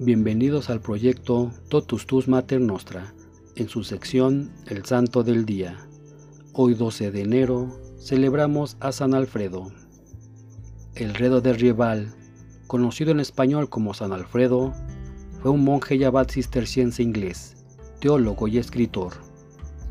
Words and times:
Bienvenidos 0.00 0.70
al 0.70 0.80
proyecto 0.80 1.50
Totus 1.68 2.06
Tus 2.06 2.28
Mater 2.28 2.60
Nostra, 2.60 3.14
en 3.56 3.68
su 3.68 3.82
sección 3.82 4.52
El 4.68 4.84
Santo 4.84 5.24
del 5.24 5.44
Día. 5.44 5.88
Hoy 6.52 6.74
12 6.74 7.10
de 7.10 7.22
enero 7.22 7.76
celebramos 7.98 8.76
a 8.78 8.92
San 8.92 9.12
Alfredo. 9.12 9.72
El 10.94 11.14
Redo 11.14 11.40
de 11.40 11.52
Rival, 11.52 12.14
conocido 12.68 13.10
en 13.10 13.18
español 13.18 13.68
como 13.68 13.92
San 13.92 14.12
Alfredo, 14.12 14.72
fue 15.42 15.50
un 15.50 15.64
monje 15.64 15.96
y 15.96 16.04
abad 16.04 16.28
cisterciense 16.28 17.02
inglés, 17.02 17.56
teólogo 17.98 18.46
y 18.46 18.58
escritor. 18.58 19.14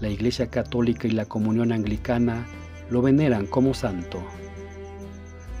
La 0.00 0.08
Iglesia 0.08 0.48
Católica 0.48 1.08
y 1.08 1.10
la 1.10 1.26
Comunión 1.26 1.72
Anglicana 1.72 2.46
lo 2.88 3.02
veneran 3.02 3.46
como 3.46 3.74
santo. 3.74 4.24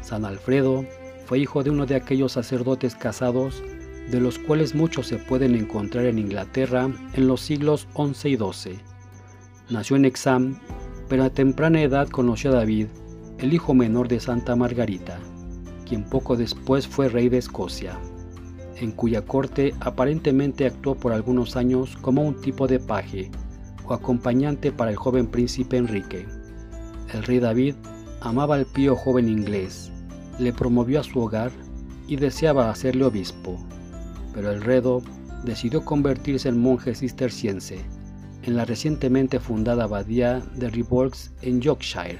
San 0.00 0.24
Alfredo 0.24 0.86
fue 1.26 1.40
hijo 1.40 1.62
de 1.62 1.68
uno 1.68 1.84
de 1.84 1.96
aquellos 1.96 2.32
sacerdotes 2.32 2.94
casados 2.94 3.62
de 4.08 4.20
los 4.20 4.38
cuales 4.38 4.74
muchos 4.74 5.06
se 5.06 5.18
pueden 5.18 5.54
encontrar 5.54 6.06
en 6.06 6.18
Inglaterra 6.18 6.90
en 7.14 7.26
los 7.26 7.40
siglos 7.40 7.86
XI 7.94 8.30
y 8.30 8.36
XII. 8.36 8.78
Nació 9.68 9.96
en 9.96 10.04
Exam, 10.04 10.58
pero 11.08 11.24
a 11.24 11.30
temprana 11.30 11.82
edad 11.82 12.08
conoció 12.08 12.50
a 12.50 12.54
David, 12.54 12.86
el 13.38 13.54
hijo 13.54 13.72
menor 13.72 14.08
de 14.08 14.20
Santa 14.20 14.56
Margarita, 14.56 15.18
quien 15.88 16.04
poco 16.04 16.36
después 16.36 16.86
fue 16.86 17.08
rey 17.08 17.28
de 17.28 17.38
Escocia, 17.38 17.98
en 18.76 18.90
cuya 18.90 19.22
corte 19.22 19.74
aparentemente 19.80 20.66
actuó 20.66 20.96
por 20.96 21.12
algunos 21.12 21.56
años 21.56 21.96
como 22.00 22.22
un 22.22 22.40
tipo 22.40 22.66
de 22.66 22.80
paje 22.80 23.30
o 23.86 23.94
acompañante 23.94 24.72
para 24.72 24.90
el 24.90 24.96
joven 24.96 25.26
príncipe 25.26 25.76
Enrique. 25.76 26.26
El 27.14 27.22
rey 27.22 27.38
David 27.38 27.74
amaba 28.20 28.56
al 28.56 28.66
pío 28.66 28.96
joven 28.96 29.28
inglés, 29.28 29.90
le 30.38 30.52
promovió 30.52 31.00
a 31.00 31.04
su 31.04 31.20
hogar 31.20 31.50
y 32.08 32.16
deseaba 32.16 32.70
hacerle 32.70 33.04
obispo 33.04 33.58
pero 34.32 34.50
el 34.50 34.62
Redo 34.62 35.02
decidió 35.44 35.84
convertirse 35.84 36.48
en 36.48 36.60
monje 36.60 36.94
cisterciense 36.94 37.84
en 38.42 38.56
la 38.56 38.64
recientemente 38.64 39.38
fundada 39.38 39.84
abadía 39.84 40.42
de 40.54 40.70
Ribolgs 40.70 41.32
en 41.42 41.60
Yorkshire. 41.60 42.18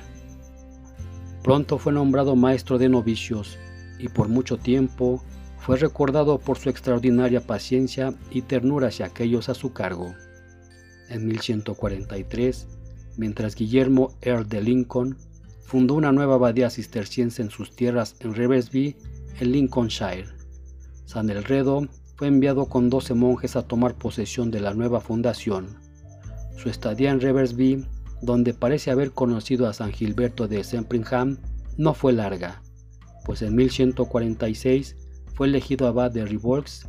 Pronto 1.42 1.78
fue 1.78 1.92
nombrado 1.92 2.36
maestro 2.36 2.78
de 2.78 2.88
novicios 2.88 3.58
y 3.98 4.08
por 4.08 4.28
mucho 4.28 4.58
tiempo 4.58 5.22
fue 5.58 5.76
recordado 5.76 6.38
por 6.38 6.58
su 6.58 6.68
extraordinaria 6.68 7.40
paciencia 7.40 8.14
y 8.30 8.42
ternura 8.42 8.88
hacia 8.88 9.06
aquellos 9.06 9.48
a 9.48 9.54
su 9.54 9.72
cargo. 9.72 10.14
En 11.08 11.26
1143, 11.26 12.66
mientras 13.16 13.54
Guillermo 13.54 14.12
Earl 14.20 14.48
de 14.48 14.62
Lincoln 14.62 15.16
fundó 15.62 15.94
una 15.94 16.12
nueva 16.12 16.34
abadía 16.34 16.70
cisterciense 16.70 17.42
en 17.42 17.50
sus 17.50 17.74
tierras 17.74 18.16
en 18.20 18.34
Reversby, 18.34 18.96
en 19.38 19.52
Lincolnshire, 19.52 20.28
San 21.06 21.30
Elredo 21.30 21.88
fue 22.20 22.28
enviado 22.28 22.66
con 22.66 22.90
12 22.90 23.14
monjes 23.14 23.56
a 23.56 23.62
tomar 23.62 23.94
posesión 23.94 24.50
de 24.50 24.60
la 24.60 24.74
nueva 24.74 25.00
fundación. 25.00 25.78
Su 26.54 26.68
estadía 26.68 27.12
en 27.12 27.18
Reversby, 27.22 27.86
donde 28.20 28.52
parece 28.52 28.90
haber 28.90 29.12
conocido 29.12 29.66
a 29.66 29.72
San 29.72 29.90
Gilberto 29.90 30.46
de 30.46 30.62
Sempringham, 30.62 31.38
no 31.78 31.94
fue 31.94 32.12
larga, 32.12 32.60
pues 33.24 33.40
en 33.40 33.56
1146 33.56 34.96
fue 35.32 35.46
elegido 35.46 35.86
abad 35.86 36.10
de 36.10 36.26
Rivolks 36.26 36.86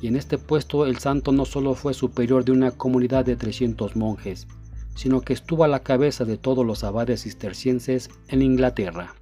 y 0.00 0.08
en 0.08 0.16
este 0.16 0.36
puesto 0.36 0.84
el 0.84 0.98
santo 0.98 1.30
no 1.30 1.44
solo 1.44 1.76
fue 1.76 1.94
superior 1.94 2.44
de 2.44 2.50
una 2.50 2.72
comunidad 2.72 3.24
de 3.24 3.36
300 3.36 3.94
monjes, 3.94 4.48
sino 4.96 5.20
que 5.20 5.32
estuvo 5.32 5.62
a 5.62 5.68
la 5.68 5.84
cabeza 5.84 6.24
de 6.24 6.38
todos 6.38 6.66
los 6.66 6.82
abades 6.82 7.22
cistercienses 7.22 8.10
en 8.26 8.42
Inglaterra. 8.42 9.14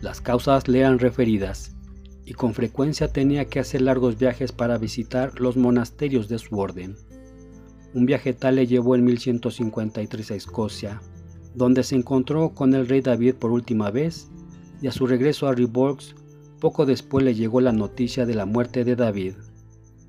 Las 0.00 0.22
causas 0.22 0.66
le 0.66 0.78
eran 0.78 0.98
referidas 0.98 1.72
y 2.24 2.34
con 2.34 2.54
frecuencia 2.54 3.08
tenía 3.08 3.46
que 3.46 3.60
hacer 3.60 3.82
largos 3.82 4.18
viajes 4.18 4.52
para 4.52 4.78
visitar 4.78 5.40
los 5.40 5.56
monasterios 5.56 6.28
de 6.28 6.38
su 6.38 6.58
orden. 6.58 6.96
Un 7.94 8.06
viaje 8.06 8.32
tal 8.32 8.56
le 8.56 8.66
llevó 8.66 8.94
en 8.94 9.04
1153 9.04 10.30
a 10.30 10.34
Escocia, 10.34 11.00
donde 11.54 11.82
se 11.82 11.96
encontró 11.96 12.50
con 12.54 12.74
el 12.74 12.88
rey 12.88 13.00
David 13.00 13.34
por 13.34 13.50
última 13.50 13.90
vez, 13.90 14.28
y 14.80 14.86
a 14.86 14.92
su 14.92 15.06
regreso 15.06 15.46
a 15.46 15.54
Riborgs, 15.54 16.14
poco 16.60 16.86
después 16.86 17.24
le 17.24 17.34
llegó 17.34 17.60
la 17.60 17.72
noticia 17.72 18.24
de 18.24 18.34
la 18.34 18.46
muerte 18.46 18.84
de 18.84 18.96
David, 18.96 19.34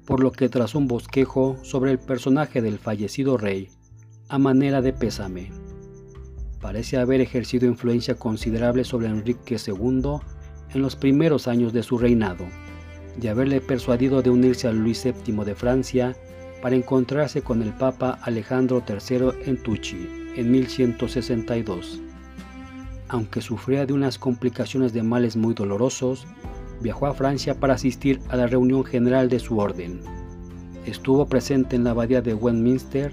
por 0.05 0.21
lo 0.21 0.31
que 0.31 0.49
tras 0.49 0.75
un 0.75 0.87
bosquejo 0.87 1.57
sobre 1.63 1.91
el 1.91 1.99
personaje 1.99 2.61
del 2.61 2.77
fallecido 2.77 3.37
rey, 3.37 3.69
a 4.29 4.37
manera 4.37 4.81
de 4.81 4.93
pésame. 4.93 5.51
Parece 6.61 6.97
haber 6.97 7.21
ejercido 7.21 7.67
influencia 7.67 8.15
considerable 8.15 8.83
sobre 8.83 9.07
Enrique 9.07 9.57
II 9.65 10.19
en 10.73 10.81
los 10.81 10.95
primeros 10.95 11.47
años 11.47 11.73
de 11.73 11.83
su 11.83 11.97
reinado, 11.97 12.45
de 13.17 13.29
haberle 13.29 13.61
persuadido 13.61 14.21
de 14.21 14.29
unirse 14.29 14.67
a 14.67 14.71
Luis 14.71 15.03
VII 15.03 15.43
de 15.45 15.55
Francia 15.55 16.15
para 16.61 16.75
encontrarse 16.75 17.41
con 17.41 17.61
el 17.61 17.73
Papa 17.73 18.19
Alejandro 18.21 18.83
III 18.87 19.49
en 19.49 19.61
Tucci 19.61 20.07
en 20.35 20.51
1162. 20.51 22.01
Aunque 23.09 23.41
sufría 23.41 23.85
de 23.85 23.93
unas 23.93 24.17
complicaciones 24.17 24.93
de 24.93 25.03
males 25.03 25.35
muy 25.35 25.53
dolorosos, 25.53 26.25
viajó 26.81 27.05
a 27.05 27.13
Francia 27.13 27.59
para 27.59 27.75
asistir 27.75 28.19
a 28.29 28.37
la 28.37 28.47
reunión 28.47 28.83
general 28.83 29.29
de 29.29 29.39
su 29.39 29.59
orden. 29.59 30.01
Estuvo 30.85 31.25
presente 31.27 31.75
en 31.75 31.83
la 31.83 31.91
abadía 31.91 32.21
de 32.21 32.33
Westminster 32.33 33.11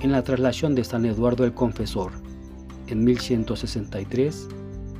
en 0.00 0.12
la 0.12 0.22
traslación 0.22 0.74
de 0.74 0.84
San 0.84 1.06
Eduardo 1.06 1.44
el 1.44 1.54
Confesor 1.54 2.12
en 2.88 3.04
1163 3.04 4.48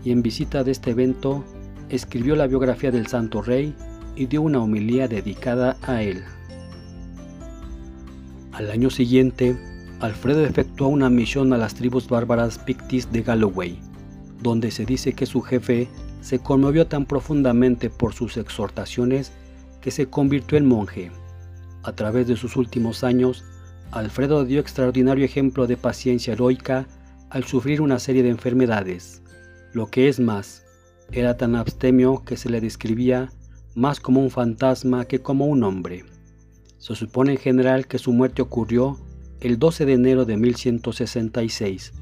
y 0.05 0.11
en 0.11 0.23
visita 0.23 0.65
de 0.65 0.73
este 0.73 0.91
evento 0.91 1.45
escribió 1.89 2.37
la 2.37 2.47
biografía 2.47 2.91
del 2.91 3.07
Santo 3.07 3.43
Rey 3.43 3.75
y 4.17 4.27
dio 4.27 4.43
una 4.43 4.61
homilía 4.61 5.09
dedicada 5.09 5.77
a 5.83 6.03
él. 6.03 6.25
Al 8.53 8.71
año 8.71 8.91
siguiente, 8.91 9.57
Alfredo 10.01 10.45
efectuó 10.45 10.89
una 10.89 11.11
misión 11.11 11.53
a 11.53 11.59
las 11.59 11.75
tribus 11.75 12.09
bárbaras 12.09 12.59
Pictis 12.59 13.11
de 13.13 13.23
Galloway, 13.23 13.79
donde 14.43 14.71
se 14.71 14.85
dice 14.85 15.13
que 15.13 15.27
su 15.27 15.43
jefe 15.43 15.89
se 16.21 16.39
conmovió 16.39 16.87
tan 16.87 17.07
profundamente 17.07 17.91
por 17.91 18.13
sus 18.13 18.37
exhortaciones 18.37 19.33
que 19.81 19.91
se 19.91 20.07
convirtió 20.07 20.59
en 20.59 20.67
monje. 20.67 21.11
A 21.83 21.93
través 21.93 22.27
de 22.27 22.37
sus 22.37 22.57
últimos 22.57 23.05
años, 23.05 23.45
Alfredo 23.93 24.45
dio 24.45 24.61
extraordinario 24.61 25.25
ejemplo 25.25 25.67
de 25.67 25.77
paciencia 25.77 26.33
heroica 26.33 26.87
al 27.31 27.45
sufrir 27.45 27.81
una 27.81 27.99
serie 27.99 28.23
de 28.23 28.31
enfermedades. 28.31 29.23
Lo 29.73 29.87
que 29.87 30.09
es 30.09 30.19
más, 30.19 30.66
era 31.13 31.37
tan 31.37 31.55
abstemio 31.57 32.23
que 32.25 32.37
se 32.37 32.51
le 32.51 32.61
describía 32.61 33.33
más 33.75 34.01
como 34.01 34.21
un 34.21 34.31
fantasma 34.31 35.05
que 35.05 35.21
como 35.21 35.47
un 35.47 35.63
hombre. 35.63 36.05
Se 36.79 36.95
supone 36.95 37.33
en 37.33 37.39
general 37.39 37.87
que 37.87 37.99
su 37.99 38.13
muerte 38.13 38.43
ocurrió 38.43 38.99
el 39.41 39.59
12 39.59 39.85
de 39.85 39.93
enero 39.93 40.25
de 40.25 40.37
1166, 40.37 41.93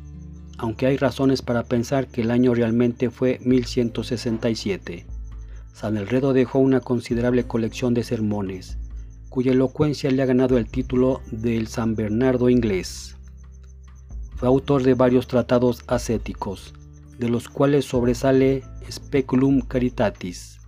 aunque 0.59 0.87
hay 0.87 0.97
razones 0.97 1.43
para 1.43 1.65
pensar 1.65 2.07
que 2.07 2.23
el 2.23 2.31
año 2.31 2.55
realmente 2.55 3.11
fue 3.11 3.41
1167. 3.45 5.07
San 5.73 5.97
Elredo 5.97 6.33
dejó 6.33 6.61
una 6.61 6.81
considerable 6.81 7.45
colección 7.45 7.95
de 7.95 8.05
sermones, 8.05 8.79
cuya 9.29 9.51
elocuencia 9.51 10.11
le 10.11 10.23
ha 10.23 10.27
ganado 10.27 10.57
el 10.57 10.69
título 10.69 11.21
del 11.33 11.67
San 11.67 11.97
Bernardo 11.97 12.49
inglés. 12.49 13.17
Fue 14.37 14.47
autor 14.47 14.85
de 14.85 14.95
varios 14.95 15.27
tratados 15.27 15.83
ascéticos, 15.89 16.75
de 17.19 17.29
los 17.29 17.49
cuales 17.49 17.85
sobresale 17.85 18.63
Speculum 18.91 19.61
Caritatis. 19.61 20.61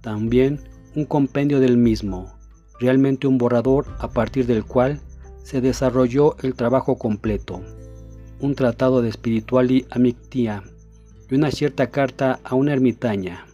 También 0.00 0.60
un 0.94 1.04
compendio 1.04 1.60
del 1.60 1.76
mismo, 1.76 2.32
realmente 2.80 3.26
un 3.26 3.38
borrador 3.38 3.86
a 3.98 4.08
partir 4.08 4.46
del 4.46 4.64
cual 4.64 5.00
se 5.42 5.60
desarrolló 5.60 6.36
el 6.42 6.54
trabajo 6.54 6.96
completo, 6.96 7.62
un 8.40 8.54
tratado 8.54 9.02
de 9.02 9.08
espiritual 9.08 9.70
y 9.70 9.86
amictia 9.90 10.62
y 11.30 11.34
una 11.34 11.50
cierta 11.50 11.90
carta 11.90 12.40
a 12.44 12.54
una 12.54 12.72
ermitaña. 12.72 13.46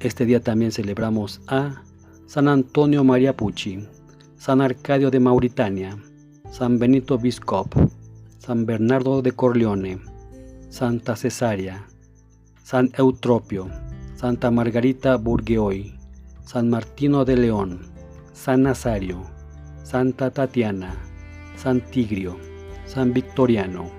Este 0.00 0.24
día 0.24 0.40
también 0.40 0.70
celebramos 0.70 1.40
a 1.48 1.82
San 2.26 2.46
Antonio 2.46 3.02
María 3.04 3.36
Pucci, 3.36 3.88
San 4.36 4.60
Arcadio 4.60 5.10
de 5.10 5.18
Mauritania, 5.18 5.98
San 6.50 6.78
Benito 6.78 7.18
Biscop, 7.18 7.74
San 8.38 8.66
Bernardo 8.66 9.22
de 9.22 9.32
Corleone, 9.32 9.98
Santa 10.70 11.16
Cesaria, 11.16 11.86
San 12.62 12.90
Eutropio, 12.98 13.70
Santa 14.14 14.50
Margarita 14.50 15.16
Burgueoy, 15.16 15.98
San 16.44 16.68
Martino 16.68 17.24
de 17.24 17.36
León, 17.36 17.80
San 18.34 18.64
Nazario, 18.64 19.22
Santa 19.82 20.30
Tatiana, 20.30 20.94
San 21.56 21.80
Tigrio, 21.80 22.36
San 22.84 23.14
Victoriano, 23.14 23.90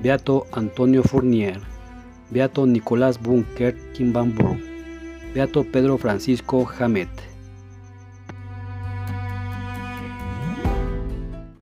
Beato 0.00 0.46
Antonio 0.52 1.04
Fournier, 1.04 1.60
Beato 2.30 2.66
Nicolás 2.66 3.20
Bunker 3.20 3.92
Kimbambur, 3.92 4.58
Beato 5.32 5.62
Pedro 5.62 5.98
Francisco 5.98 6.64
Jamet. 6.64 7.31